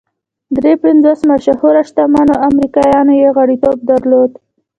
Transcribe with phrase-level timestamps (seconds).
[0.57, 4.31] درې پنځوس مشهورو شتمنو امریکایانو یې غړیتوب درلود